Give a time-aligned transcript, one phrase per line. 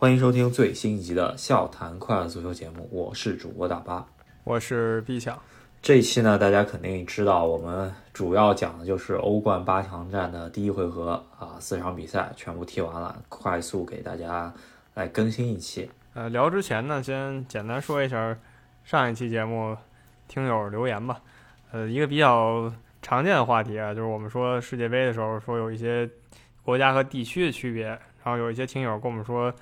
[0.00, 4.08] 欢迎收听最新一集的笑谈快乐足球节目，我是主播大巴，
[4.44, 5.38] 我是毕强。
[5.82, 14.50] 这一期呢，大家肯定知道，我们主要讲的就是欧冠八强战的第一回合啊，四场比赛全部踢完了，快速给大家
[14.94, 15.90] 来更新一期。
[16.14, 18.34] 呃，聊之前呢，先简单说一下
[18.82, 19.76] 上一期节目
[20.28, 21.20] 听友留言吧。
[21.72, 22.72] 呃，一个比较
[23.02, 26.08] 常见的话题啊，就是我们说世界杯的时候，说有一些
[26.62, 29.52] 国家和地区的区别，然后有一些听友跟我们说。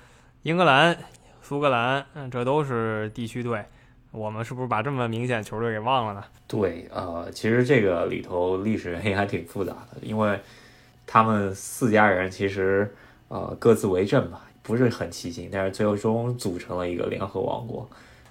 [0.43, 0.97] 英格兰、
[1.41, 3.65] 苏格兰，嗯，这都是地区队，
[4.11, 6.23] 我们是不是把这么明显球队给忘了呢？
[6.47, 10.39] 对，呃，其实这个里头历史原因还挺复杂的，因为
[11.05, 12.89] 他们四家人其实
[13.27, 17.87] 呃各自为政吧，不是很齐心，但是最终组成了一个联合王国。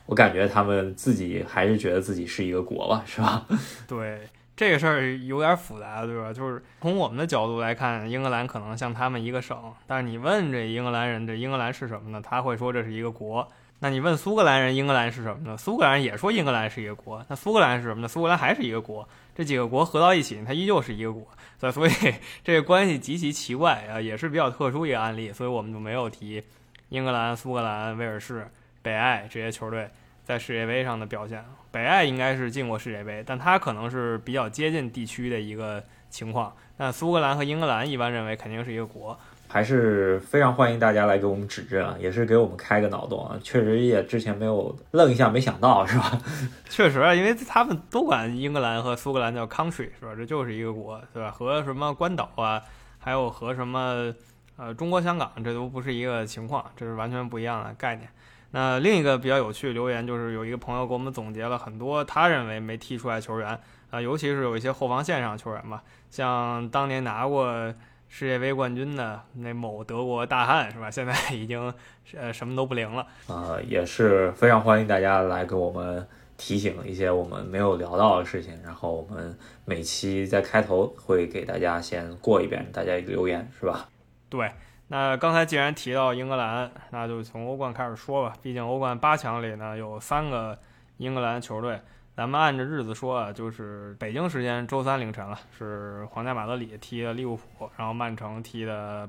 [0.07, 3.47] 我感觉他们自己还是觉得自己是一个国吧，是吧？
[3.87, 4.19] 对。
[4.59, 6.33] 这个事儿有点复杂，对吧？
[6.33, 12.21] 就是从我们的角度来看，英格兰可能像他们一个省，但是你问这英格兰人，这英格兰是什么呢？
[12.21, 13.47] 他会说这是一个国。
[13.79, 15.57] 那你问苏格兰人，英格兰是什么呢？
[15.57, 17.25] 苏格兰也说英格兰是一个国。
[17.29, 18.09] 那苏格兰是什么呢？
[18.09, 19.09] 苏格兰还是一个国。
[19.37, 21.25] 这几个国合到一起，它依旧是一个国。
[21.71, 21.91] 所以
[22.43, 25.33] 这个关系极其奇怪啊，也是比较特殊一个案例。
[25.33, 26.43] 所以我们就没有提
[26.89, 28.49] 英格兰、苏格兰、威尔士、
[28.83, 29.89] 北爱这些球队。
[30.29, 36.55] 在世界杯上的表现，北爱应该是进过世界杯，但他可能是比较接近地区的一个情况。
[36.77, 43.39] 那苏格兰和英格兰一般认为肯定是一个国，还是非常欢迎大家来给我们指正啊，也是给我们开个脑洞啊。
[43.43, 46.21] 确实也之前没有愣一下没想到，是吧？
[46.69, 50.15] 确实啊，因为他们都管英格兰和苏格兰叫 country，是吧？
[50.15, 51.31] 这就是一个国，对吧？
[51.31, 52.63] 和什么关岛啊，
[52.99, 54.15] 还有和什么
[54.59, 58.07] 呃中国香港，这都不是一个情况，这是完全不一样的概念。
[58.51, 63.61] 那另一个比较有趣的留言就是有一个朋友给我们总结了很多他认为没踢出来球员
[63.91, 67.75] 啊，尤其是有一些后防线上球员吧，像当年拿过
[68.09, 70.91] 世界杯冠军的那某德国大汉是吧？
[70.91, 71.73] 现在已经
[72.17, 76.07] 呃什么都不灵了啊，也是非常欢迎大家来给我们
[76.39, 79.37] 提醒一些我们没有聊到的事情，然后我们
[79.67, 83.89] 每期在开头会给大家先过一遍大家留言是吧？
[84.31, 84.51] 对。
[84.91, 88.35] 那刚才既然提到英格兰，那就从欧冠开始说吧。
[88.41, 90.59] 毕竟欧冠八强里呢有三个
[90.97, 91.79] 英格兰球队，
[92.17, 99.07] 咱们按着日子说啊，就是北京时间周三凌晨了，是皇家马德里踢的利物浦，然后曼城踢的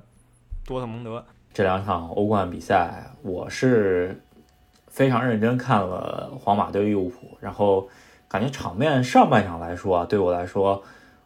[0.65, 1.23] 多特蒙德。
[1.53, 4.21] 这两场欧冠比赛，我是
[4.89, 7.87] 非常认真看了皇马对利物浦，然后
[8.27, 10.83] 感觉场面上半场来说啊，对我来说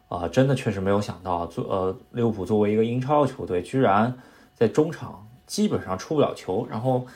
[0.08, 4.16] 啊，真的确实没有想到，作呃利物浦作为一个英超球队，居然。
[4.54, 7.06] 在中场基本上出不了球，然后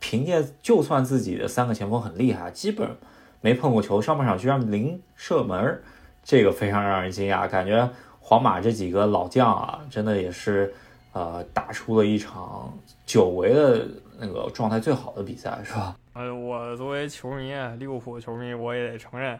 [0.00, 2.96] 凭借就算自己的三个前锋很厉害，基本
[3.40, 5.80] 没碰过球，上半场居然零射门，
[6.24, 7.48] 这个非常让人惊讶。
[7.48, 7.88] 感觉
[8.20, 10.74] 皇马这几个老将啊，真的也是
[11.12, 12.76] 呃打出了一场
[13.06, 13.86] 久违的
[14.18, 15.96] 那个状态最好的比赛，是吧？
[16.14, 19.38] 呃，我作为球迷，利物浦球迷，我也得承认，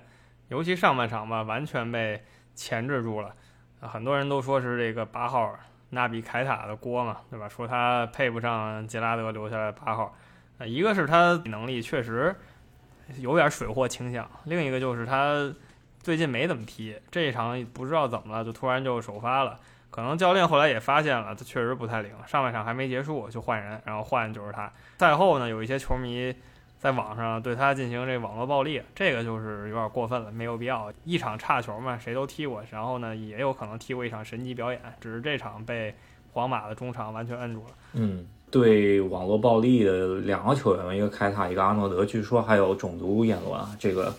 [0.48, 2.22] 尤其上半场吧，完全被
[2.54, 3.34] 钳制住了。
[3.80, 5.54] 很多人都说是这个八号。
[5.94, 7.48] 纳比凯塔的锅嘛，对吧？
[7.48, 10.14] 说他配不上杰拉德留下来的八号，
[10.58, 12.34] 呃，一个是他能力确实
[13.18, 15.54] 有点水货倾向，另一个就是他
[16.00, 19.58] 最近没怎么踢，这一场不知道怎么了，就突然就首发了。
[19.90, 22.10] 可能教练后来也发现了，他确实不太灵。
[22.26, 24.72] 上半场还没结束就换人，然后换就是他。
[24.98, 26.34] 赛后呢，有一些球迷。
[26.82, 30.92] 在网上对他进行这网络暴力，这个就是有点过分了，没有必要。
[31.04, 35.94] 一场差球嘛，谁都踢过，然后呢，也有可能踢过一场神级表演，只是这场被
[36.32, 37.70] 皇马的中场完全摁住了。
[37.92, 44.12] 嗯，对网络暴力的两个球员，一个凯塔，一个阿诺德，据说还有种族言论啊，这个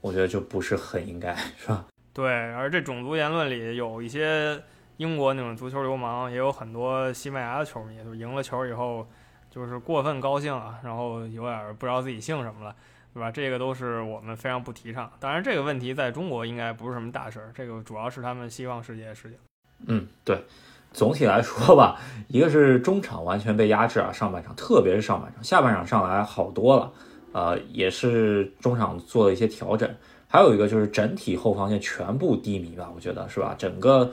[0.00, 1.84] 我觉得就不是很应该，是吧？
[2.12, 4.60] 对，而这种族言论里有一些
[4.96, 9.06] 英国那种足球流氓，也有很多西班牙的球迷，就赢了球以后。
[9.50, 12.74] 就是过分高兴啊，然后有点不知道自己姓什么了，
[13.14, 13.30] 对吧？
[13.30, 15.10] 这个都是我们非常不提倡。
[15.18, 19.38] 当然，这个问题在中国应该不是什么大事儿，这个主要是他们西方世界的事情。
[19.86, 20.42] 嗯，对。
[20.90, 26.92] 总体来说吧，一个是中场完全被压制啊，上半场，特别是上半场，下半场上来好多了，
[27.32, 29.88] 呃，也是中场做了一些调整。
[30.26, 33.54] 还有一个就是整体后防线全部低迷吧，我觉得是吧？
[33.58, 34.10] 整个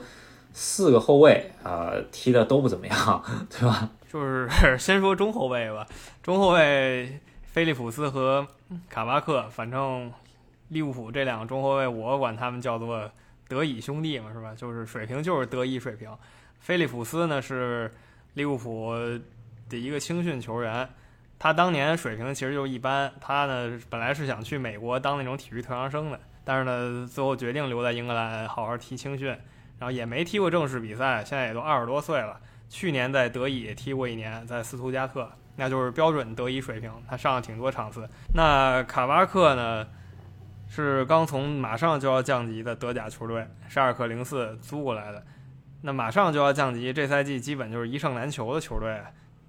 [0.52, 3.88] 四个后卫啊踢的都不怎么样， 对吧？
[4.12, 4.48] 就是
[4.78, 5.86] 先说中后卫吧，
[6.22, 8.46] 中后卫菲利普斯和
[8.88, 10.12] 卡巴克，反正
[10.68, 13.10] 利物浦这两个中后卫，我管他们叫做
[13.48, 14.54] 德乙兄弟嘛，是吧？
[14.56, 16.10] 就是水平就是德乙水平。
[16.58, 17.90] 菲利普斯呢是
[18.34, 18.92] 利物浦
[19.68, 20.88] 的一个青训球员，
[21.38, 29.28] 他当年水平其实就一般，他呢本来是想去美国当那种体育特长生的，但是呢最后决定留在英格兰好好踢青训，
[29.78, 32.40] 然后也没踢过正式比赛，现在也都二十多岁了。
[32.68, 38.08] 去年在德乙踢过一年，在斯图加特，那就是标准德乙水平，他上了挺多场次。
[38.34, 39.86] 那卡巴克呢，
[40.68, 45.24] 是刚从马上就要降级的德甲球队沙尔克零四租过来的，
[45.82, 49.00] 那马上就要降级，这赛季基本就是一胜难求的球队，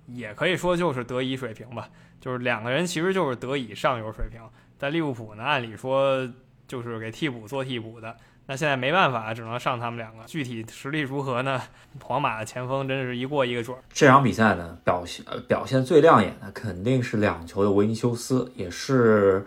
[0.06, 1.90] 也可以说就是德乙水平吧，
[2.22, 4.42] 就是两个人其实就是德乙上游水平。
[4.78, 6.32] 在利物浦呢，按理说
[6.68, 8.16] 就是给替补做替补的。
[8.50, 10.24] 那现在没办法，只能上他们两个。
[10.26, 11.62] 具体实力如何呢？
[12.02, 13.78] 皇马的前锋真是一过一个准。
[13.94, 19.46] 这场比赛呢，表现表现最亮眼的肯定是两球的维尼修斯，也是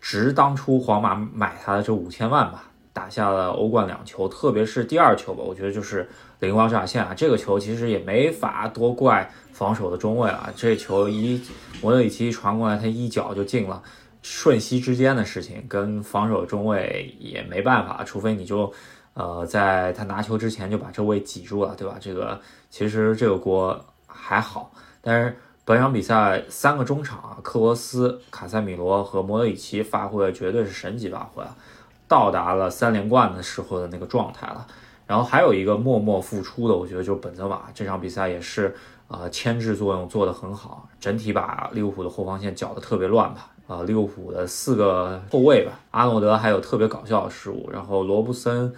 [0.00, 2.64] 值当初皇马买他的这五千万吧。
[2.94, 6.06] 打下了欧冠两球，特别是第二球吧，我觉得就是
[6.40, 7.14] 灵光乍现啊。
[7.16, 11.40] 这个球其实也没法多怪防守的中卫啊，这球一
[11.80, 13.82] 莫德里奇传过来，他一脚就进了。
[14.22, 18.72] 瞬息之间的事情，跟防守中卫也没办法，除非你就，
[19.14, 21.96] 呃，在他拿球之前就把这位挤住了，对吧？
[22.00, 22.40] 这个
[22.70, 31.42] 其实这个锅还好，但是本场比赛三个中场啊，克罗斯、卡塞米罗和莫德里奇发挥的绝对是神级发挥，
[32.06, 34.66] 到达了三连冠的时候的那个状态了。
[35.04, 38.74] 然后还有一个默默付出的，我觉得就是本泽马，这场比赛也是
[39.08, 43.48] 呃牵制作用做得很好，整体把利物浦的后防线搅得特别乱吧。
[43.72, 48.70] 啊，利物浦的四个后卫吧，阿诺德还有特别搞笑的失误，然后罗布森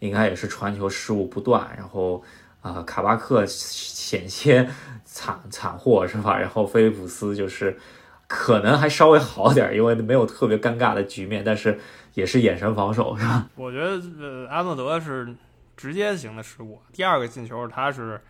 [0.00, 2.22] 应该也是传球失误不断，然后
[2.60, 4.68] 啊，卡巴克险些
[5.06, 6.38] 惨惨祸是吧？
[6.38, 7.78] 然后菲利普斯就是
[8.26, 11.80] 可能还稍微好点，因为没有特别尴尬的局面，但是
[12.12, 13.48] 也是眼神防守是吧？
[13.54, 15.34] 我觉得呃，阿诺德是
[15.76, 18.20] 直接型的失误，第二个进球他是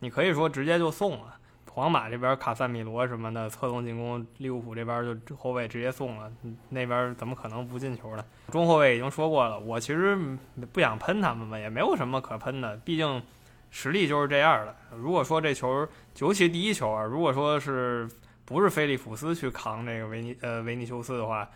[0.00, 1.36] 你可以说直接就送了。
[1.72, 6.30] 皇马这边卡塞米罗什么的策动进攻，利物浦这边就后卫直接送了，
[6.68, 8.24] 那边怎么可能不进球呢？
[8.50, 10.18] 中后卫已经说过了，我其实
[10.72, 13.22] 不想喷他们吧，也没有什么可喷的，毕竟
[13.70, 14.74] 实力就是这样的。
[14.96, 15.86] 如果说这球，
[16.18, 18.08] 尤其第一球啊，如果说是
[18.44, 21.48] 不是菲利普斯去扛这个维尼呃维尼修斯的话，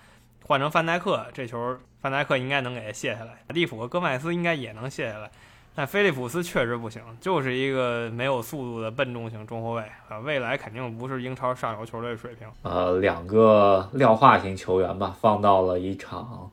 [0.44, 5.31] 换成范戴克，这球范戴克应该能给他卸下来，利普和戈麦斯应该也能卸下来。
[5.76, 12.46] 但菲利普斯确实不行，就是一个没有速度的笨重型中后卫啊，未来肯定不是英超上游球队水平。
[12.62, 16.48] 呃，两个廖化型球员吧，放到了一场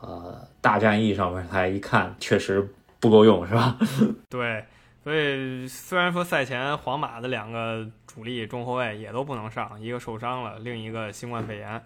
[0.00, 2.66] 呃大战役上面来一看，确实
[2.98, 3.76] 不够用，是吧？
[4.30, 4.64] 对，
[5.04, 11.84] 所以虽然说赛前皇马的两个主力中后卫也都不能上，一个受伤了，另一个新冠肺炎，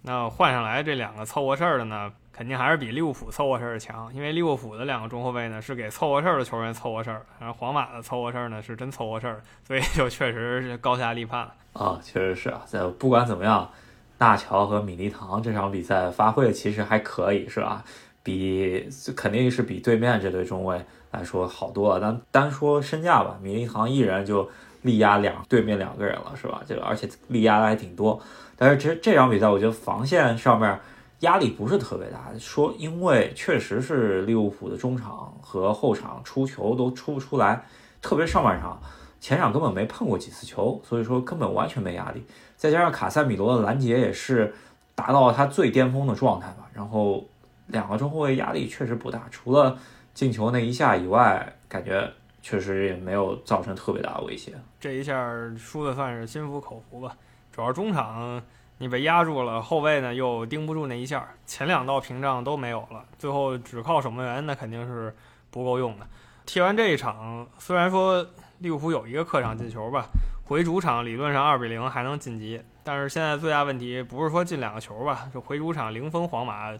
[0.00, 2.10] 那换上来这两个凑合事儿的呢？
[2.42, 12.60] 肯定还是比利物浦凑合事儿强，因为利物浦的两个中后卫呢是给凑合事儿的球员凑合事儿，然后皇马的凑合事儿呢是真凑合事儿，所以就确实是高下立判啊，确实是啊。
[12.66, 13.70] 在不管怎么样，
[14.18, 17.84] 纳乔和米利唐这场比赛发挥其实还可以，是吧？
[18.24, 22.00] 比肯定是比对面这对中卫来说好多了。
[22.00, 24.50] 但单说身价吧，米利唐一人就
[24.80, 26.60] 力压两对面两个人了，是吧？
[26.66, 28.20] 这个而且力压的还挺多。
[28.56, 30.76] 但是这这场比赛，我觉得防线上面。
[31.22, 37.64] 压力不是特别大，说因为确实是利物浦的中场和后场出球都出不出来，
[38.00, 38.80] 特别上半场，
[39.20, 42.24] 前场根本没碰过几次球，所以说根本完全没压力。
[42.56, 44.52] 再加上卡塞米罗的拦截也是
[44.96, 47.24] 达到他最巅峰的状态吧，然后
[47.68, 49.78] 两个中后卫压力确实不大，除了
[50.12, 54.52] 进球那一下以外，感觉确实也没有造成特别大的威胁。
[54.80, 57.16] 这一下输的算是心服口服吧，
[57.52, 58.42] 主要中场。
[58.82, 65.14] 你被压住了，后卫呢又盯不住那一下，前两道屏障都没有了，最后只靠守门员那肯定是
[65.52, 66.06] 不够用的。
[66.44, 68.26] 踢完这一场，虽然说
[68.58, 70.06] 利物浦有一个客场进球吧，
[70.46, 76.76] 回主场理论上二比零还能晋级，但是现在最大问题不是说进两个球吧，就回主场零封皇马，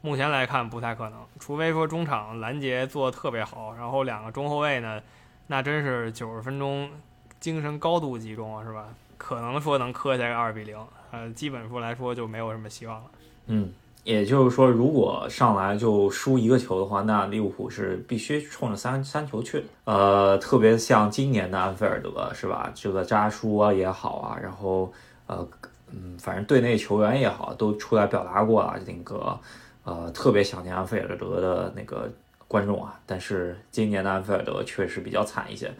[0.00, 5.00] 目前来看不太可能，除非说中场拦截做的特别好，然后两个中后卫呢，
[5.46, 6.90] 那真是九十分钟
[7.38, 8.88] 精神高度集中啊，是吧？
[9.16, 10.76] 可能说能磕下个二比零。
[11.14, 13.04] 呃，基本说来说就没有什么希望了。
[13.46, 13.70] 嗯，
[14.02, 19.64] 也就是说，如果上来就输一个球的话，那利物浦是必须冲着三三球去。
[19.84, 22.72] 呃，特别像今年的安菲尔德是吧？
[22.74, 24.92] 这个扎叔啊也好啊，然后
[25.28, 25.46] 呃
[25.92, 29.38] 嗯，反正队内球员也好，都出来表达过了那个
[29.84, 32.10] 呃特别想念安菲尔德的那个
[32.48, 32.98] 观众啊。
[33.06, 35.72] 但是今年的安菲尔德确实比较惨一些，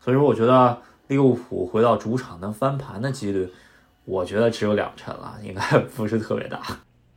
[0.00, 3.48] 所以说我觉得利物浦回到主场能翻盘的几率。
[4.04, 6.60] 我觉得只有两成了， 应该不是特别大。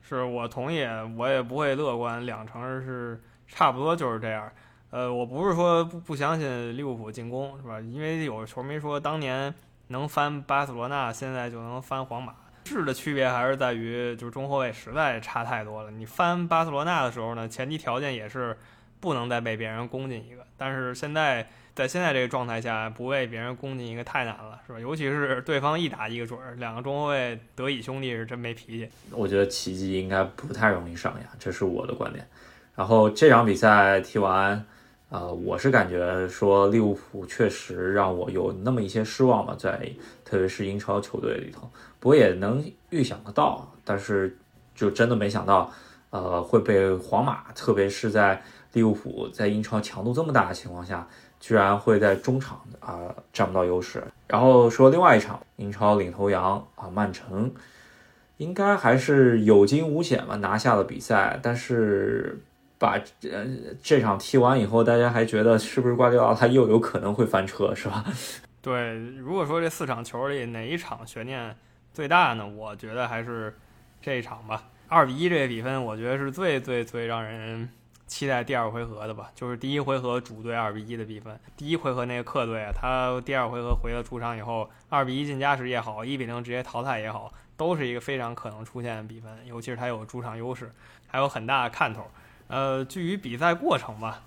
[0.01, 0.85] 是我同意，
[1.17, 4.49] 我也不会乐观，两成是差不多就是这样。
[4.91, 7.81] 呃，我不是说不不相信利物浦进攻，是吧？
[7.81, 9.53] 因为有球迷说当年
[9.87, 12.33] 能翻巴塞罗那，现在就能翻皇马。
[12.63, 15.91] 质的区别还是在于，就是中后卫实在差太多了。
[15.91, 18.57] 你翻巴塞罗那的时候呢，前提条件也是
[18.99, 20.45] 不能再被别人攻进一个。
[20.55, 24.79] 但是现在在现在这个状态下，不被别人攻进一个太难了，是吧？
[24.79, 28.89] 尤其是对方一打一个准儿，两个中后卫德乙兄弟是真没脾气。
[29.11, 32.25] 我觉得奇迹应该不太容易上演，这是我的观点。
[32.75, 34.65] 然后这场比赛踢完，
[35.09, 39.91] 呃，我是感觉说利物浦确实让我有那么一些失望吧，在
[40.23, 44.37] 特别是英超球队里头，不过也能预想得到，但是
[44.73, 45.69] 就真的没想到，
[46.09, 48.41] 呃，会被皇马，特别是在
[48.71, 51.05] 利物浦在英超强度这么大的情况下。
[51.45, 57.53] 居然会在中场啊占不到优势，然后说另外一场英超领头羊啊曼城，
[58.37, 62.41] 应该还是有惊无险吧拿下了比赛，但是
[62.79, 63.45] 把呃
[63.83, 68.03] 这场踢完以后，大家还觉得是不是瓜迪奥他又有可能会翻车是吧？
[68.63, 71.55] 对，如果说这四场球里哪一场悬念
[71.93, 72.47] 最大呢？
[72.47, 73.53] 我觉得还是
[74.01, 77.69] 这一场吧，二比一这个比分，我觉得是最最最让人。
[78.07, 81.37] 期待第二回合的吧，就是第一回合主队二比一的比分。
[81.57, 89.31] 第一回合那个客队啊，他第二回合回了主场以后，二比一进加时也好，一比零直接淘汰也好，都是一个非常可能出现的比分。
[89.45, 90.71] 尤其是他有主场优势，
[91.07, 92.05] 还有很大的看头。
[92.47, 94.21] 呃，至于比赛过程吧，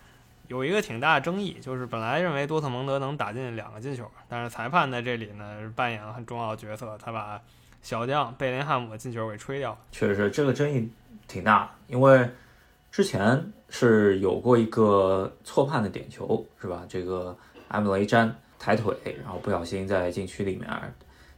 [0.48, 7.40] 有一个挺大的争议，就是本来认为多特蒙德能打进两个进球，但是裁判在这里呢扮演了很重要的角色，他把
[7.80, 9.78] 小将贝林汉姆的进球给吹掉。
[9.92, 10.90] 确实，这个争议
[11.28, 12.28] 挺大，因为。
[12.90, 16.84] 之前是有过一个错判的点球，是吧？
[16.88, 17.36] 这个
[17.68, 20.68] 埃姆雷詹抬腿，然后不小心在禁区里面，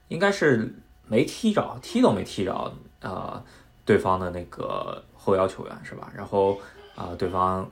[0.09, 0.73] 应该是
[1.07, 3.42] 没踢着，踢都没踢着，呃，
[3.85, 6.11] 对方的那个后腰球员，是吧？
[6.16, 6.59] 然后
[6.95, 7.69] 啊，对方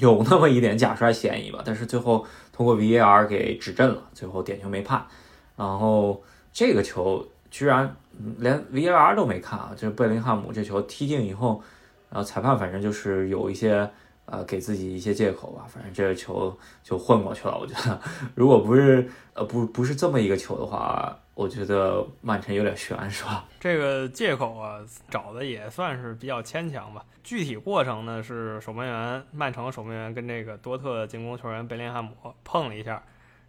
[0.00, 5.06] 有那么一点假摔嫌疑吧，但是最后通过 VAR 给指正了，最后点球没判。
[5.54, 7.94] 然后这个球居然
[8.38, 9.72] 连 VAR 都没看啊！
[9.76, 11.62] 这贝林汉姆这球踢进以后。
[12.10, 13.88] 然后裁判反正就是有一些
[14.24, 17.58] 呃给自己一些借口吧，反正这个球就混过去了。
[17.58, 18.00] 我觉得
[18.34, 23.44] 如果不是呃不不是这么一个球的话，我觉得曼城有点悬，是吧？
[23.60, 27.04] 这个借口啊找的也算是比较牵强吧。
[27.22, 32.12] 具体过程呢是守门员曼城守门员跟这个多特进攻球员贝林汉姆
[32.42, 33.02] 碰了一下，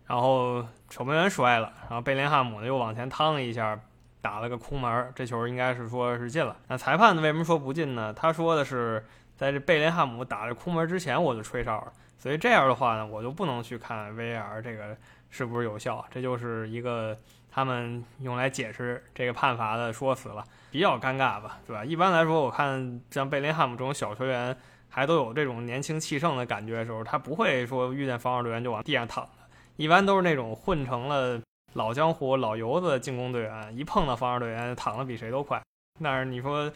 [0.06, 3.80] 然后守门员摔了，然后贝林汉姆呢又往前趟了一下。
[4.21, 6.57] 打了个空门，这球应该是说是进了。
[6.67, 7.21] 那裁判呢？
[7.21, 8.13] 为什么说不进呢？
[8.13, 9.05] 他说的是，
[9.38, 14.97] 在这贝林汉姆打这空门之前我就吹哨了，所以这样的话呢，我就不能去看 VAR 这个
[15.29, 16.05] 是不是有效。
[16.11, 17.17] 这就是一个
[17.49, 21.85] 他们用来解释这个判罚的说辞了，比较尴尬吧，对吧？
[21.85, 24.55] 一般来说，我看像贝林汉姆这种小球员
[24.89, 29.47] 还都有这种年轻气盛的感觉的时候，他不会说遇见防守队员就往地上躺的，
[29.77, 31.39] 一般都是那种混成了。
[31.73, 35.61] 老江湖、老油子进攻队员一碰到防守队员，躺的比谁都快。
[36.01, 36.71] 但是你说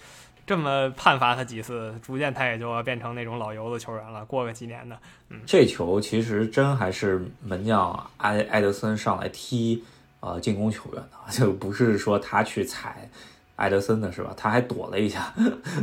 [0.46, 4.24] 这么判罚他几次，逐渐他也就变成那种老油子球员了。
[4.26, 4.98] 过个几年的，
[5.30, 9.84] 嗯，这球其实真还是门将埃埃德森上来踢
[10.20, 13.10] 呃进攻球员的，就不是说他去踩
[13.56, 14.34] 埃德森的是吧？
[14.36, 15.34] 他还躲了一下，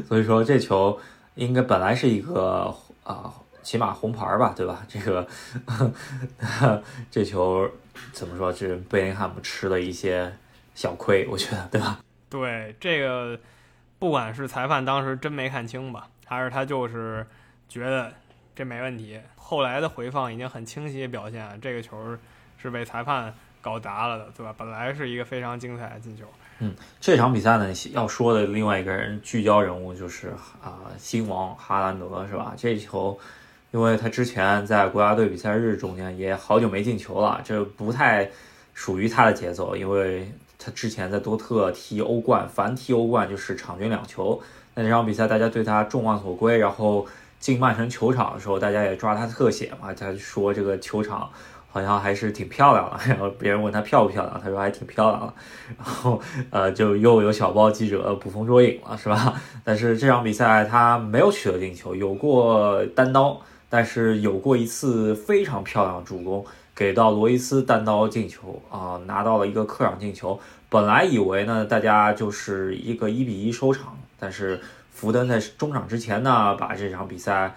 [0.06, 0.98] 所以说这球
[1.34, 3.32] 应该本来是一个啊。
[3.62, 4.82] 起码红牌吧，对吧？
[4.88, 5.28] 这个
[7.10, 7.70] 这球
[8.12, 8.52] 怎么说？
[8.52, 10.32] 是贝林汉姆吃了一些
[10.74, 11.98] 小亏，我觉得，对吧？
[12.28, 13.38] 对这个，
[13.98, 17.26] 不管是裁判当时真没看清吧，还是他就是
[17.68, 18.12] 觉得
[18.54, 22.16] 这没问题，后来的回放已经很清晰表现，这个球
[22.56, 24.54] 是被裁判搞砸了的，对吧？
[24.56, 26.24] 本来是一个非常精彩的进球。
[26.58, 30.28] 嗯，这场比赛呢，要说的另外一个人聚焦人物就是
[30.62, 32.54] 啊，新王哈兰德，是吧？
[32.56, 33.18] 这球。
[33.72, 38.28] 因为他之前在国家队比赛日中间也好久没进球了，这不太
[38.74, 39.76] 属于他的节奏。
[39.76, 44.40] 因为他之前在多特踢欧冠，凡踢欧冠就是场均两球。
[44.74, 47.06] 那这场比赛大家对他众望所归，然后
[47.38, 51.30] 进曼城球场的时候，大家也抓他特写嘛，他说这个球场
[51.70, 52.98] 好像还是挺漂亮的。
[53.06, 55.34] 然后别人问他漂不漂亮，他说还挺漂亮的。
[55.78, 59.40] 然后呃，就又有小报记者捕风捉影了，是吧？
[59.62, 63.40] 但是这场比赛他没有取得进球，有过单刀。
[63.70, 70.38] 但是有过一次非常漂亮的助攻，给到罗伊斯单刀进球啊，拿到了一个客场进球。
[70.68, 74.60] 本来以为呢，大家就是一个一比一收场，但是
[74.90, 77.54] 福登在中场之前呢，把这场比赛，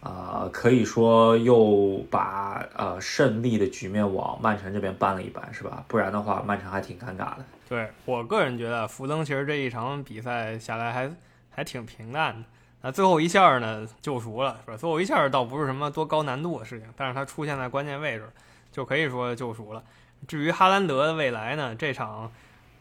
[0.00, 5.84] 啊，可以说又把呃胜利的局面往曼城这边搬了一搬，是吧？
[5.86, 7.44] 不然的话，曼城还挺尴尬的。
[7.68, 11.10] 对我个人觉得，福登其实这一场比赛下来还
[11.50, 12.44] 还挺平淡的。
[12.82, 14.76] 那最后一下呢，救赎了，是吧？
[14.76, 18.28] 最后一下倒不是什么多高难度的事情，但是他出现在关键位置，
[18.72, 19.82] 就可以说救赎了。
[20.26, 22.30] 至于哈兰德的未来呢，这场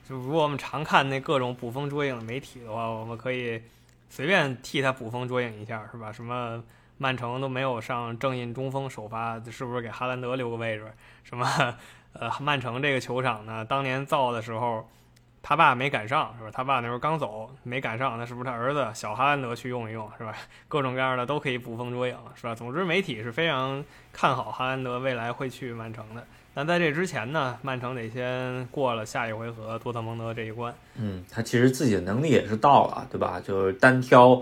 [0.07, 3.61] 就如果我们常看那各种捕风捉影的媒体的话，我们可以
[4.09, 6.11] 随便替他捕风捉影一下，是吧？
[6.11, 6.63] 什么
[6.97, 10.91] 曼城都没有上正印中锋首发，是不是给哈兰德留个位置？
[11.23, 11.75] 什么？
[12.13, 14.89] 呃，曼城这个球场呢，当年造的时候，
[15.41, 16.51] 他爸没赶上，是吧？
[16.51, 20.33] 他爸那时候刚走，没赶上，那是不是他儿子小哈兰德去用一用，是吧？
[20.67, 22.53] 各种各样的都可以捕风捉影，是吧？
[22.53, 26.23] 总之，媒体是非常看好哈兰德未来会去曼城的。
[26.53, 30.73] 但在这之前呢，曼城得先过了下一回合多特蒙德这一关。
[30.95, 33.39] 嗯，他其实自己的能力也是到了，对吧？
[33.39, 34.41] 就是单挑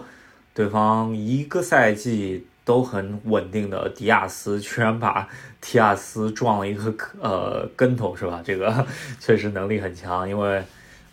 [0.54, 5.28] 对方一个赛季都很稳定的迪亚斯，居然把
[5.62, 8.42] 迪亚斯撞了一个呃跟头，是吧？
[8.44, 8.84] 这个
[9.20, 10.64] 确实能力很强，因为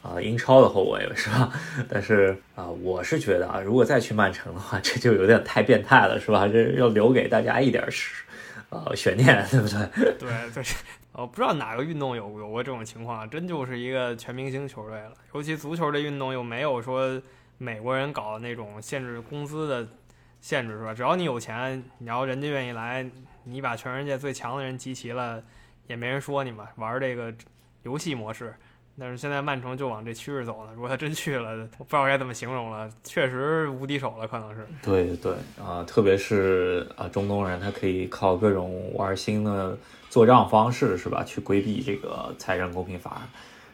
[0.05, 1.51] 啊英超的后卫是吧？
[1.89, 6.47] 但是啊，我是觉得啊，如果再去曼城的话，这就有点太变态了，是吧？
[6.47, 8.23] 这要留给大家一点是。
[8.71, 9.79] 呃，悬念对不对？
[10.19, 10.65] 对 对，
[11.13, 15.13] 我，不知道哪个运动有有过这种情况，真就是一个全明星球队了。
[15.33, 17.21] 尤其足球这运动又没有说
[17.57, 19.87] 美国人搞那种限制工资的
[20.41, 20.93] 限制，是吧？
[20.93, 23.09] 只要你有钱，然后人家愿意来，
[23.45, 25.41] 你把全世界最强的人集齐了，
[25.87, 26.67] 也没人说你嘛。
[26.75, 27.33] 玩这个
[27.85, 28.53] 游戏模式。
[28.97, 30.71] 但是现在曼城就往这趋势走呢。
[30.75, 32.89] 如果他真去了，我不知道该怎么形容了。
[33.03, 34.65] 确实无敌手了，可能是。
[34.83, 39.77] 对对啊，特别是啊，中东人他可以靠各种玩新的
[40.09, 41.25] 做账方式，是吧？
[41.25, 43.23] 去规避这个财政公平法。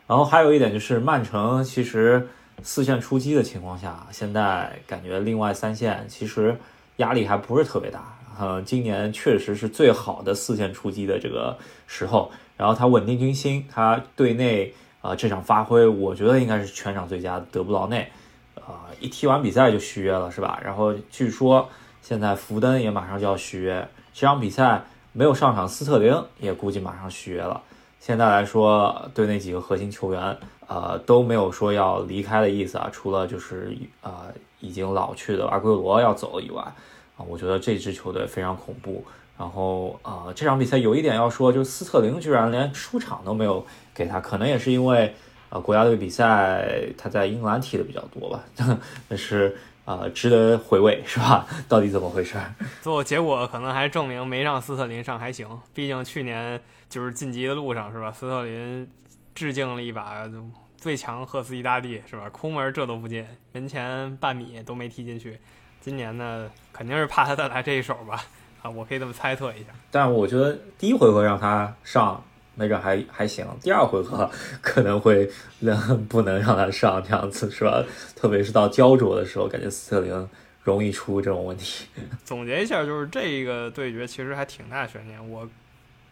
[0.07, 2.27] 然后还有一点就是，曼城其实
[2.63, 6.57] 四线出击的情况下，现在感觉另外三线其实
[6.97, 8.19] 压力还不是特别大。
[8.41, 12.33] 嗯，今年确实是最好的四线出击的这个时候。
[12.57, 14.73] 然后他稳定军心，他对内。
[15.03, 18.11] 啊，这场发挥我觉得应该是全场最佳，德布劳内，
[18.55, 20.61] 啊，一踢完比赛就续约了，是吧？
[20.63, 21.67] 然后据说
[22.03, 27.63] 现在福登也马上就要续约，这场比赛没有上场，斯特林也估计马上续约了。
[27.99, 34.25] 现在来说，对那几个核心球员，呃，都没有说要离开的意思啊，除了就是啊
[34.61, 36.63] 已经老去的阿圭罗要走以外，
[37.17, 39.03] 啊，我觉得这支球队非常恐怖。
[39.39, 43.65] 然后啊，这场比赛有一点要说，就是斯特林居然连出场都没有。
[44.01, 45.15] 给他可能也是因为，
[45.51, 46.67] 呃，国家队比赛
[46.97, 48.43] 他在英格兰踢的比较多吧，
[49.07, 49.55] 但是
[49.85, 51.47] 呃，值得回味是吧？
[51.69, 52.39] 到底怎么回事？
[52.81, 58.11] 最后结果可能还证明没让斯特林上还行，毕竟去年就是晋级的路上是吧？
[58.11, 58.89] 斯特林
[59.35, 60.27] 致敬了一把
[60.79, 62.31] 最强赫斯基大帝是吧？
[62.31, 65.39] 空门这都不进，门前半米都没踢进去。
[65.83, 68.25] 今年呢，肯定是怕他再来这一手吧？
[68.63, 69.67] 啊，我可以这么猜测一下。
[69.91, 72.25] 但我觉得第一回合让他上。
[72.61, 77.83] 没准还还行，第二回合 可能会让不能让他上这样子是吧？
[78.15, 80.29] 特别是到焦灼的时候，感觉斯特林
[80.63, 81.87] 容易出这种问题。
[82.23, 85.31] 总结一下，就是这个对决其实还挺大悬念。
[85.31, 85.49] 我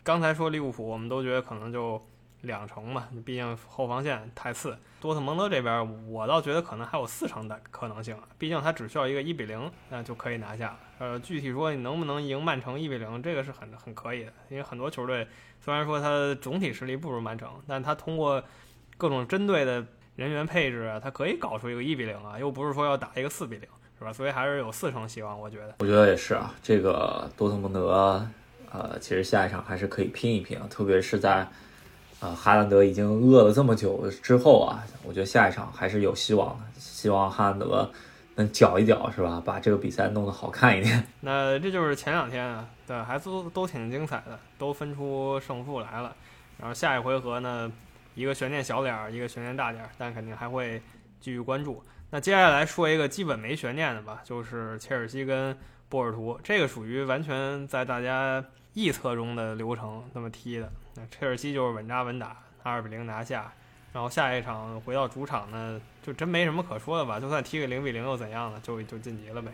[0.02, 2.02] 刚才说利物浦，我们都觉得可能就
[2.40, 4.74] 两成嘛，毕竟后防线太次。
[5.00, 10.74] 多特蒙德这边，我倒觉得可能还有四成的可能性，毕竟他只需要一个一比零，那就可以拿下。
[10.98, 15.26] 呃，具体说你能不能赢曼城一比零，这个是很很可以的，因为很多球队。
[15.60, 18.42] 虽然说他总体实力不如曼城，但他通过
[18.96, 19.84] 各种针对的
[20.16, 24.12] 人员配置啊，他可以搞出一个一比零啊，又不是说要打一个四比零，是吧？
[24.12, 25.74] 所以还是有四成希望，我觉得。
[25.78, 28.26] 我觉得也是啊，这个多特蒙德，
[28.72, 31.46] 呃，其实下一场还是可以拼一拼，特别是在
[32.20, 37.88] 呃哈兰德已经饿了这么久之后啊，我觉得下一场还是有希望的，希望哈兰德。
[38.38, 39.42] 能搅一搅是吧？
[39.44, 41.04] 把这个比赛弄得好看一点。
[41.20, 46.14] 那这就是前两天啊，对，还都都挺精彩的，都分出胜负来了。
[46.56, 47.70] 然后下一回合呢，
[48.14, 50.80] 一个悬念小点儿，一个悬念大点儿，但肯定还会
[51.20, 51.82] 继续关注。
[52.10, 55.56] 那接下来说一个基本没悬念的吧，就是切尔西跟
[55.88, 58.42] 波尔图，这个属于完全在大家
[58.74, 60.70] 臆测中的流程那么踢的。
[60.94, 63.52] 那切尔西就是稳扎稳打，二比零拿下。
[63.92, 67.18] 然后下一场回到主场呢，就真没什么可说的吧？
[67.18, 68.60] 就算踢个零比零又怎样呢？
[68.62, 69.50] 就就晋级了呗。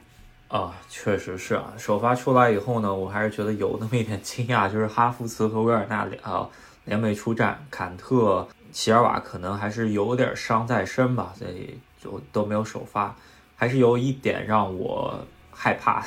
[0.48, 1.72] 啊，确实是啊。
[1.78, 6.48] 首发出来以后呢，我还是觉得有那么一点惊讶，就是哈弗茨和维尔纳啊
[6.84, 13.16] 联袂出战，坎特、齐尔瓦可能还是有点伤在身吧，所以就都没有首发，
[13.56, 15.18] 还是有一点让我
[15.52, 16.04] 害怕。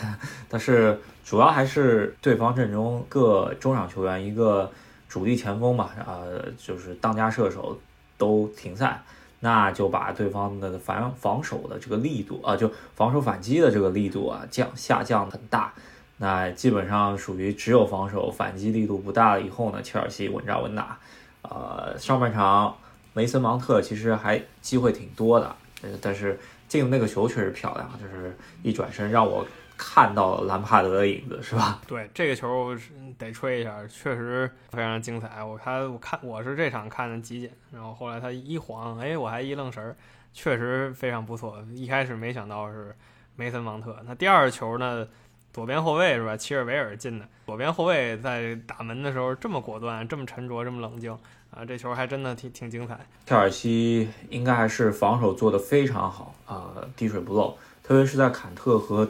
[0.48, 4.72] 但是主要还是对方阵中各中场球员，一个
[5.10, 6.22] 主力前锋嘛，啊，
[6.58, 7.80] 就是当家射手。
[8.18, 9.02] 都停赛，
[9.40, 15.74] 那就把对方的防防守的这个力度啊，就防守反击的这个力度啊降下降很大。
[16.18, 20.98] 那基本上属于只有防守反击力度不大了以后呢，切尔西稳扎稳打。
[21.44, 22.76] 呃，上半场
[23.14, 29.46] 梅森芒特其实还机会挺多的，呃，但是进那个球确实漂亮，就是一转身让我。
[29.80, 31.80] 看到兰帕德的影子是吧？
[31.86, 32.76] 对，这个球
[33.16, 35.44] 得吹一下，确实非常精彩。
[35.44, 39.96] 我看，我看我是这场看的集锦，然后后来他一晃，哎，我还一愣神儿，
[40.34, 41.64] 确实非常不错。
[41.76, 42.96] 一开始没想到是
[43.36, 43.96] 梅森芒特。
[44.08, 45.08] 那第二球呢，
[45.54, 46.36] 左边后卫是吧？
[46.36, 51.16] 齐尔维尔进的，左边后卫在打门的时候这么果断，这么沉着，这么冷静
[51.58, 51.66] 啊！
[51.66, 53.00] 这球还真的挺挺精彩。
[53.26, 59.10] 切尔西应该还是防守做得非常好啊，滴水不漏，特别是在坎特和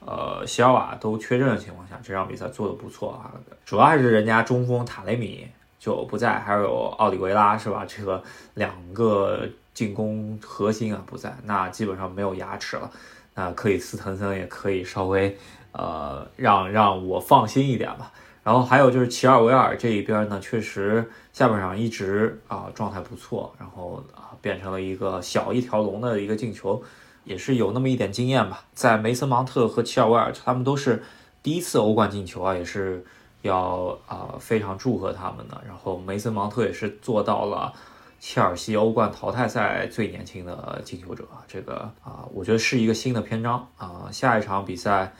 [0.00, 3.32] 呃席尔瓦都缺阵的情况下，这场比赛做得不错啊。
[3.64, 7.86] 主要还是人家中锋塔雷米就不在，还有奥里维拉是吧？
[7.88, 12.90] 这个两个进攻核心啊不在，那基本上没有牙齿了。
[13.34, 15.36] 那克里斯滕森也可以稍微，
[15.72, 18.12] 呃，让让我放心一点吧。
[18.46, 26.80] 然后还有就是齐尔维尔这一边呢，确实下半场一直啊状态不错，然后啊变成了一个小一条龙的一个进球，
[27.24, 28.64] 也是有那么一点经验吧。
[28.72, 31.02] 在梅森芒特和齐尔维尔他们都是
[31.42, 33.04] 第一次欧冠进球啊，也是
[33.42, 35.60] 要啊非常祝贺他们的。
[35.66, 37.72] 然后梅森芒特也是做到了。
[38.18, 44.08] 切尔西欧冠淘汰赛最年轻的进球者，这个啊，我觉得是一个新的篇章啊。
[44.12, 45.12] 下一场比赛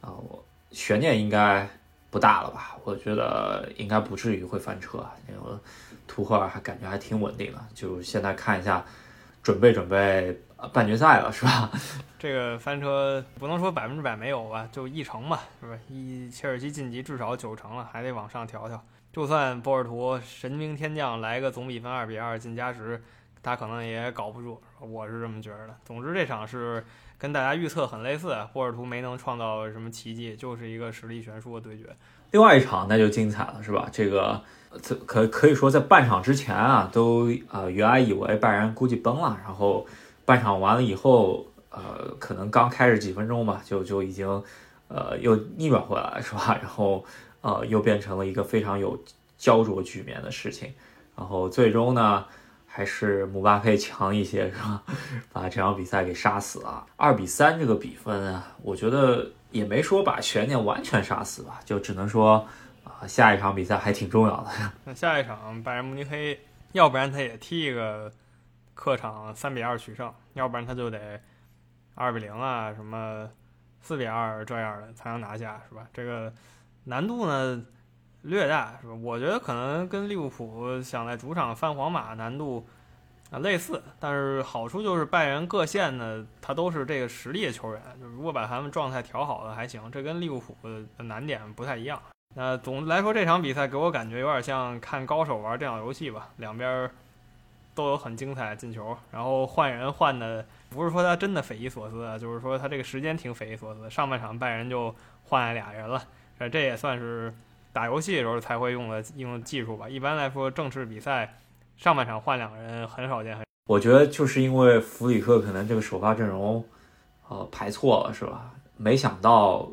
[0.00, 1.68] 啊，我悬念应该
[2.14, 2.76] 不大了吧？
[2.84, 5.58] 我觉得应该不至于会翻车，因为
[6.06, 7.58] 图赫尔还感觉还挺稳定的。
[7.74, 8.84] 就现在看一下，
[9.42, 10.40] 准备准备
[10.72, 11.68] 半决赛了，是吧？
[12.16, 15.76] 这个翻车不能说百分之百没有吧，就一成吧，是吧？
[15.88, 18.80] 一切尔西晋级至少九成了，还得往上调调。
[19.12, 23.02] 就算波尔图神兵天降来个总比分二比二进加时，
[23.42, 25.76] 他可能也搞不住，我是这么觉得的。
[25.84, 26.84] 总之这场是
[27.18, 31.84] 跟大家预测很类似，波尔图没能创造什么奇迹，就是一个实力悬殊的对决。
[32.30, 33.88] 另外一场那就精彩了，是吧？
[33.92, 34.42] 这个
[35.06, 39.86] 可可以说在半场之前啊，都呃原来以为拜仁估计崩了，然后
[40.24, 44.26] 半场完了以后，呃可能刚开始几分钟吧，就就已经
[44.88, 46.58] 呃又逆转回来，是吧？
[46.60, 47.04] 然后。
[47.46, 48.98] 呃，又变成了一个非常有
[49.36, 50.72] 焦灼局面的事情，
[51.14, 52.24] 然后最终呢，
[52.76, 54.82] 还是姆巴佩强一些，是吧？
[55.32, 56.84] 把这场比赛给杀死了。
[56.96, 62.44] 二比三这个比分啊，我觉得也没说把悬念完全杀死吧，就只能说
[62.82, 64.50] 啊，下一场比赛还挺重要的。
[64.86, 66.40] 那下一场拜仁慕尼黑，
[66.72, 68.12] 要不然他也踢一个
[68.74, 71.20] 客场三比二取胜，要不然他就得
[71.94, 73.30] 二比零啊，什么
[73.82, 75.86] 四比二这样的才能拿下，是吧？
[75.92, 76.32] 这个。
[76.86, 77.64] 难度呢
[78.24, 78.94] 略大，是吧？
[78.94, 82.66] 我觉得可能跟利物浦想在主场翻皇马难度
[83.30, 89.90] 啊类似，但是好处就是拜仁各线呢，他都是这个实力的球员，就如果把他们状态调好了还行。
[89.90, 92.00] 这跟利物浦的难点不太一样。
[92.34, 96.90] 那总的来说，这场比赛给我感觉有点像看高手玩电脑游戏吧，两边
[97.74, 103.90] 都有很精彩进球，然后换人换的不是说他真的匪夷所思啊，就是说他这个时间挺匪夷所思。
[103.90, 106.02] 上半场拜仁就换了俩人了。
[106.50, 107.32] 这也算是
[107.74, 109.88] 打游戏的时候才会用的用技术吧。
[109.88, 111.40] 一般来说，正式比赛
[111.76, 113.36] 上半场换两个人很少见。
[113.36, 116.64] 很，我觉得就是因为弗里克可能这个首发阵容，
[117.28, 118.52] 呃，排错了是吧？
[118.76, 119.68] 没想到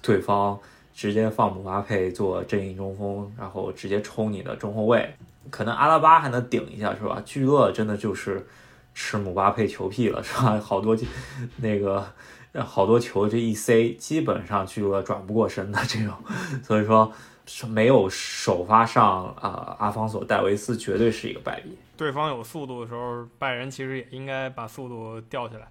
[0.00, 0.58] 对方
[0.94, 5.14] 直接放姆巴佩做阵营中锋，然后直接冲你的中后卫。
[5.50, 7.22] 可能阿拉巴还能顶一下是吧？
[7.22, 8.46] 巨鳄真的就是
[8.94, 10.58] 吃姆巴佩球屁了是吧？
[10.58, 10.96] 好多
[11.60, 12.06] 那个。
[12.64, 16.14] 好多球这一塞，基本上巨鳄转不过身的这种，
[16.62, 17.12] 所以说
[17.68, 21.76] 没有首发上啊，阿方索戴维斯绝对是一个败笔。
[21.96, 25.66] 对方有速度的时候，拜仁其实也应该把速度吊起来，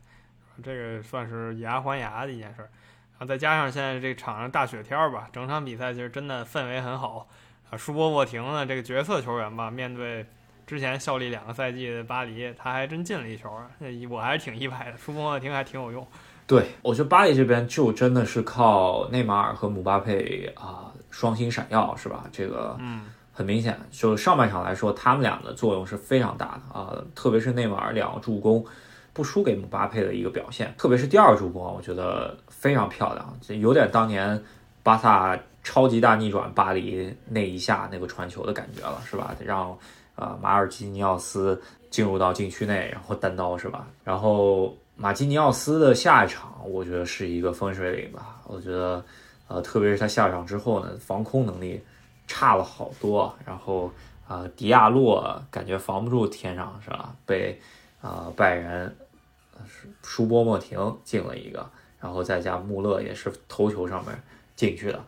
[0.63, 2.69] 这个算是以牙还牙的一件事儿。
[3.17, 7.27] 然后再加上现在这场上大雪天儿吧，整场比赛其实真的氛围很好
[7.69, 7.77] 啊。
[7.77, 10.25] 舒波莫廷呢，这个角色球员吧，面对
[10.67, 13.49] 之前效力两个赛季的巴黎，他还真进了一球，
[14.09, 14.97] 我还挺意外的。
[14.97, 16.05] 舒波莫廷还挺有用。
[16.47, 22.25] 对，我觉得巴黎这边就真的是靠内马尔和姆巴佩啊双星闪耀，是吧？
[22.31, 28.63] 这个，嗯，很明显，就上半场来说，他们俩的作用是非常大的啊，特别是内马尔两个助攻，
[29.11, 34.39] 不输给姆巴佩的一个表现，特别是第二助攻，我觉得非常漂亮，这有点当年
[34.83, 39.35] 巴萨超级大逆转巴黎那一下那个传球的感觉了，是吧？
[39.43, 39.75] 让
[40.13, 43.87] 啊马尔基尼奥斯进入到禁区内，然后单刀，是吧？
[44.03, 44.77] 然后。
[44.95, 48.41] 马基尼奥斯的下一场，我觉得是一个分水岭吧。
[48.45, 49.03] 我觉得，
[49.47, 51.81] 呃，特别是他下场之后呢，防空能力
[52.27, 53.35] 差了好多。
[53.45, 53.91] 然后，
[54.27, 57.13] 呃，迪亚洛感觉防不住天上，是吧？
[57.25, 57.59] 被
[58.01, 58.95] 呃拜仁
[60.01, 64.17] 舒波莫廷进了一个，然后再加穆勒也是头球上面
[64.55, 65.03] 进去的。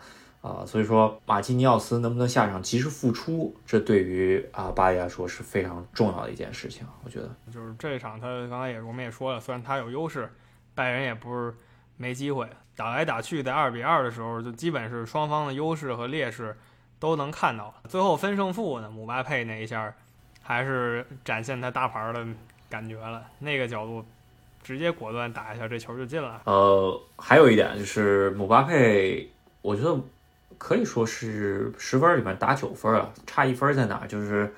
[0.48, 6.88] 啊，所以说马基尼奥斯能不能下场及时复出，这对于啊巴黎来说是非常重要的一件事情。
[7.04, 10.32] 我觉得就是这一场，他刚才也我们也说了，虽然他有优势，
[10.74, 11.54] 拜仁也不是
[11.98, 12.48] 没机会。
[12.76, 16.56] 打来打去，在二比二的时候，就基本是双方的优势和劣势
[17.00, 17.74] 都能看到。
[17.90, 19.92] 最后分胜负呢，姆巴佩那一下
[20.44, 22.24] 还是展现他大牌的
[22.70, 24.06] 感觉了，那个角度
[24.62, 26.40] 直接果断打一下，这球就进了。
[26.46, 29.28] 呃，还有一点就是姆巴佩，
[29.64, 30.00] 我觉得
[30.58, 34.06] 可以说是十分里面打九分了，差一分在哪？
[34.08, 34.54] 就是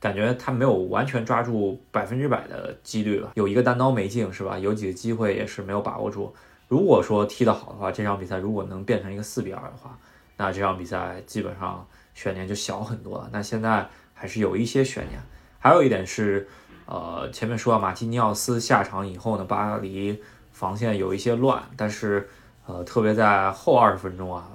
[0.00, 4.58] 感觉他没有完全抓住百分之百的几率了，有一个单刀没进是吧？
[4.58, 6.34] 有几个机会也是没有把握住。
[6.68, 9.96] 如果说踢得好的话，这场比赛如果能变成一个四比二的话，
[10.36, 13.28] 那这场比赛基本上悬念就小很多了。
[13.32, 15.20] 那现在还是有一些悬念。
[15.58, 16.46] 还有一点是，
[16.86, 22.28] 呃，前面说马蒂尼奥斯下场以后呢，巴黎防线有一些乱，但是
[22.66, 24.48] 呃，特别在后二十分钟啊，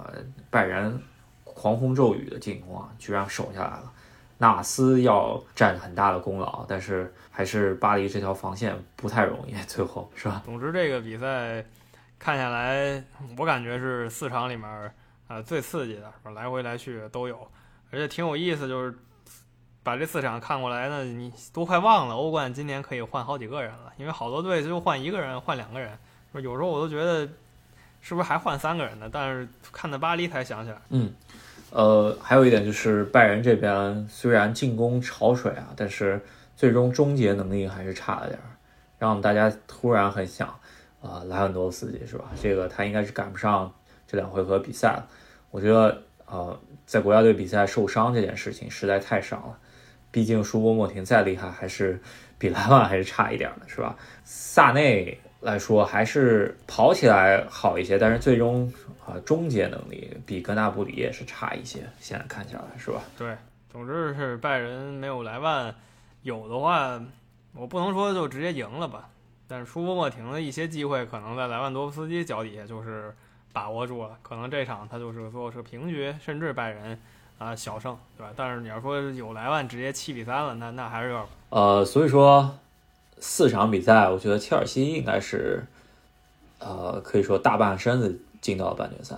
[0.50, 1.02] 拜仁
[1.44, 3.92] 狂风骤雨的进攻啊，居然守下来了。
[4.38, 10.42] 纳斯要占很大的功劳，但是还是巴黎这条防线不太容易，最后是吧？
[10.46, 11.66] 总之这个比赛。
[12.22, 13.02] 看下来，
[13.38, 14.94] 我感觉是四场里面，
[15.30, 16.32] 呃，最刺激的，是吧？
[16.32, 17.50] 来回来去都有，
[17.92, 18.68] 而且挺有意思。
[18.68, 18.94] 就是
[19.84, 25.98] 把这四场看过来呢，你都快忘了欧冠今年可以换好几个人了，因为好多队就换一个人，换两个人。
[26.34, 27.26] 有时候我都觉得
[28.02, 29.10] 是不是还换三个人呢？
[29.12, 30.78] 但是看到巴黎才想起来。
[30.90, 31.14] 嗯，
[31.72, 36.22] 呃，还有一点就是拜仁这边虽然进攻潮水啊，但是
[36.56, 38.50] 最终终结能力还是差了点儿，
[38.98, 40.54] 让大家突然很想。
[41.02, 42.26] 啊，莱万多夫斯基是吧？
[42.42, 43.74] 这个他应该是赶不上
[44.06, 45.08] 这两回合比赛了。
[45.50, 49.58] 我觉得，呃，在国家队比赛受伤这件事情实在太伤了。
[50.12, 52.02] 毕竟舒波莫廷再厉害，还是
[52.38, 53.96] 比莱万还是差一点的，是吧？
[54.26, 58.72] 萨内来说还是跑起来好一些，但是最终
[59.06, 61.80] 啊，终结能力比格纳布里也是差一些。
[62.00, 63.02] 现在看下来，是吧？
[63.18, 63.36] 对，
[63.72, 65.74] 总之是拜仁没有莱万，
[66.24, 67.02] 有的话，
[67.54, 69.10] 我不能说就直接赢了吧。
[69.48, 73.16] 但是舒波莫廷的一些机会，可能在莱万多夫斯基脚底下就是
[73.52, 77.00] 把握住了，可能这场他就是最后是平局，甚至拜仁
[77.40, 78.32] 啊小胜，对吧？
[78.36, 82.56] 但是你要说有莱万直接七比三了，那那还是有点呃，所以说
[83.20, 85.66] 四场比赛，我觉得切尔西应该是
[86.60, 89.16] 呃可以说大半身子进到了半决赛。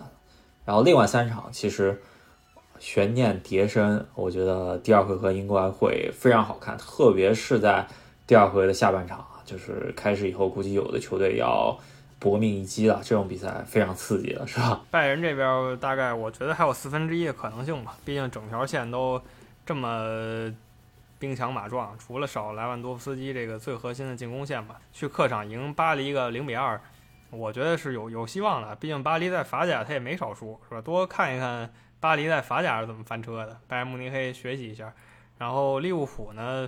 [0.65, 2.01] 然后另外三场其实
[2.79, 7.87] 悬念迭生，我觉得第二回合应该会非常好看，特别是在
[8.25, 9.25] 第二回合的下半场。
[9.43, 11.77] 就是开始以后，估计有的球队要
[12.19, 13.01] 搏命一击了。
[13.03, 14.79] 这种比赛非常刺激了，是吧？
[14.89, 19.21] 拜仁这边大概我觉得还有四分之一的可能性吧，毕竟整条线都
[19.65, 20.49] 这么
[21.21, 24.81] 兵强马壮，除了少莱万多夫斯基这个最核心的进攻线吧。
[24.91, 26.81] 去客场赢巴黎一个零比二，
[27.29, 28.75] 我觉得是有有希望的。
[28.75, 30.81] 毕竟巴黎在法甲他也没少输，是吧？
[30.81, 34.91] 多看一看巴黎在法甲是怎么翻车的，拜慕尼黑学习一下。
[35.37, 36.67] 然后利物浦呢？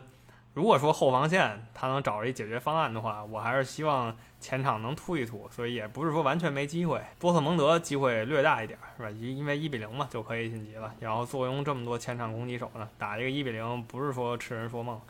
[0.54, 7.02] 如果说后防线他能找着一解决方案的话，我还是希望前场能突一突，所以也不是说完全没机会。
[7.20, 9.10] 多特蒙德机会略大一点，是吧？
[9.10, 15.02] 因因为一比零嘛就可以晋级了，然后坐拥这么多前场攻击手呢，打一个一比零不是说痴人说梦。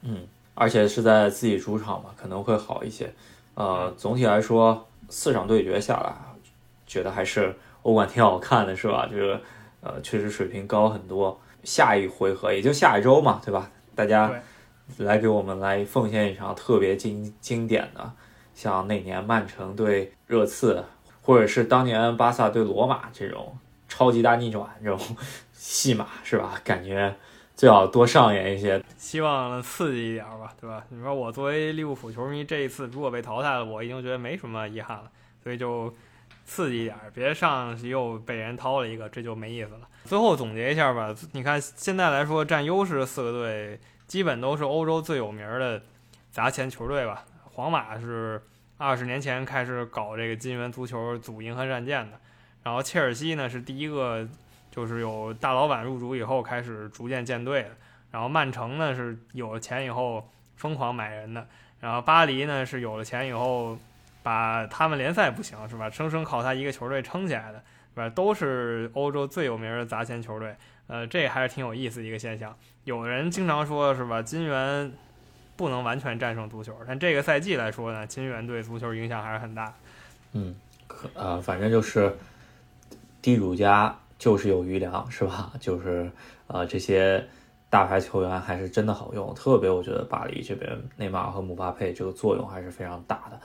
[0.00, 3.12] 嗯，而且是在自己主场嘛，可能会好一些。
[3.54, 6.12] 呃，总体来说四场对决下来，
[6.88, 9.08] 觉得还是欧冠挺好看的，是吧？
[9.08, 9.40] 这个
[9.80, 11.40] 呃确实水平高很多。
[11.62, 13.70] 下一回合也就下一周嘛，对吧？
[13.94, 14.32] 大家。
[14.98, 18.12] 来给我们来奉献一场特别经经典的，
[18.54, 20.84] 像那年曼城对热刺，
[21.22, 23.56] 或者是当年巴萨对罗马这种
[23.88, 24.98] 超级大逆转这种
[25.52, 26.60] 戏码，是吧？
[26.62, 27.14] 感觉
[27.56, 30.84] 最好多上演一些，希望刺激一点吧，对吧？
[30.90, 35.10] 你说我作为利物浦球迷，这一次如果被淘汰了，我已经觉得没什么遗憾了，
[35.42, 35.92] 所以就
[36.44, 39.88] 刺激一点，别上又被人掏了一个，这就没意思了。
[40.04, 43.80] 最后总结一下吧，你看现在来说占优势四个队。
[44.12, 45.80] 基本都是欧洲最有名的
[46.30, 47.24] 砸钱球队吧。
[47.44, 48.42] 皇马是
[48.76, 52.20] 二十年前开始搞这个金元足球组银河战舰的，
[52.62, 54.28] 然后切尔西呢是第一个
[54.70, 57.70] 就是有大老板入主以后开始逐渐建队的，
[58.10, 61.46] 然后曼城呢是有了钱以后疯狂买人的，
[61.80, 63.78] 然后巴黎呢是有了钱以后
[64.22, 68.10] 把他们联赛不行是吧，生生靠他一个球队撑起来的，是吧？
[68.10, 70.54] 都是欧洲最有名的砸钱球队。
[70.86, 72.54] 呃，这还是挺有意思一个现象。
[72.84, 74.20] 有人经常说，是吧？
[74.20, 74.92] 金元
[75.56, 79.72] 不能完全战胜足球，但这个赛季来说呢，金元对足球影响还是很大。
[80.32, 80.54] 嗯，
[80.86, 82.12] 可呃，反正就是
[83.22, 85.52] 地主家就是有余粮，是吧？
[85.60, 86.10] 就是
[86.48, 87.24] 呃，这些
[87.70, 89.32] 大牌球员还是真的好用。
[89.34, 93.40] 特别我觉得巴黎这边内马尔和姆巴佩这个作用还是非常大的，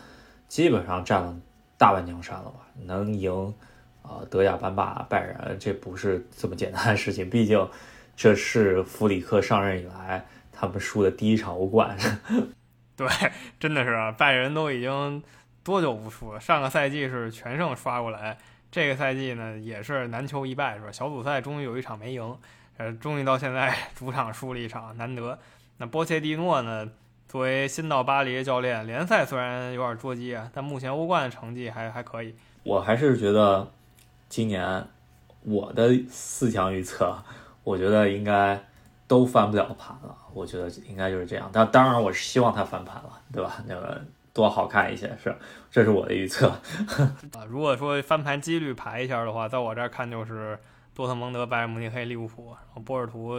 [0.48, 1.36] 基本上占了
[1.78, 2.68] 大半江山了吧？
[2.82, 3.54] 能赢。
[4.08, 7.30] 啊，德甲班霸拜仁，这不是这么简单的事情。
[7.30, 7.68] 毕竟，
[8.16, 11.98] 这是弗里克上任以来他们输的第一场欧冠。
[12.96, 13.08] 对，
[13.60, 15.22] 真的是啊，拜仁都已经
[15.64, 16.40] 多久不输了？
[16.40, 18.38] 上个赛季是全胜刷过来，
[18.72, 20.92] 这个赛季呢也是难求一败，是吧？
[20.92, 22.38] 小组赛终于有一场没赢，
[22.78, 25.38] 呃，终于到现在 主场输了一场，难得。
[25.78, 26.90] 那波切蒂诺呢，
[27.28, 32.34] 作为新到巴黎的教练，联赛虽然有点捉鸡啊，但目前欧冠的成绩还还可以。
[32.64, 33.72] 我还是觉得
[34.30, 34.86] 今年
[35.42, 37.16] 我的四强预测，
[37.64, 38.62] 我觉得应该
[39.08, 40.16] 都翻不了盘了。
[40.34, 41.50] 我觉得应该就是这样。
[41.52, 43.64] 但当然，我是希望他翻盘了，对吧？
[43.68, 44.02] 那个
[44.34, 45.36] 多好看一些，是
[45.72, 46.48] 这是我的预测。
[47.34, 50.58] 啊，如果说翻盘几率排一下的话，在我这儿看就是
[50.94, 53.36] 多特蒙德、拜仁慕尼黑、利物浦，然后波尔图。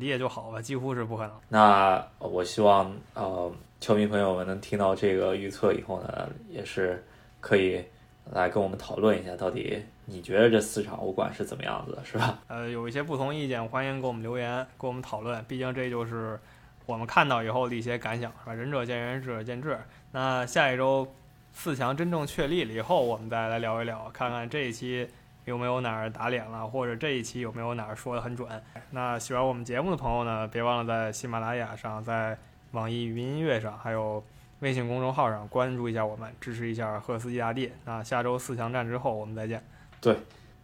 [0.00, 1.32] 理解就好吧，几乎是不可能。
[1.48, 7.06] 那我希望呃，球迷朋友们能听到这个预测以后呢，也是
[7.40, 7.84] 可以
[8.32, 12.38] 来跟我们讨论一下，到底你觉得这四场欧冠是怎么样子的，是吧？
[12.48, 15.44] 呃，有一些不同意见，欢迎给我们留言，跟我们讨论。
[15.48, 16.38] 毕竟这就是
[16.86, 18.54] 我们看到以后的一些感想，是吧？
[18.54, 19.78] 仁者见仁，智者见智。
[20.12, 21.06] 那下一周
[21.52, 25.08] 四强真正确立了以后，我们再来聊一聊，看看这一期。
[25.44, 28.46] 有没有哪儿打脸了，或者这一期有没有哪儿说的很准？
[28.90, 32.36] 那喜欢我们节目的朋友呢，别忘了在喜马拉雅上、在
[32.72, 34.22] 网易云音乐上，还有
[34.60, 37.70] 微信公众号上关注一下我们，支持一下赫斯基大帝。
[37.84, 39.62] 那下周四强战之后我们再见。
[40.00, 40.16] 对，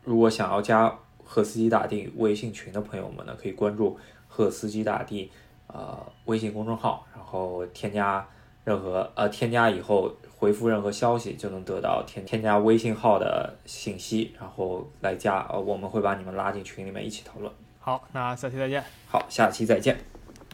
[0.03, 5.31] 如果想要加赫斯基大帝微信群的朋友们呢，可以关注赫斯基大帝
[5.67, 8.27] 呃微信公众号，然后添加
[8.65, 10.13] 任何呃添加以后。
[10.37, 17.51] 回复任何消息就能得到添添加微信号的信息，然后来加呃，我们会把你们拉进群里面一起讨论。
[17.81, 18.85] 好，那下期再见。
[19.09, 19.97] 好，下期再见，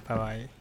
[0.07, 0.60] 拜拜。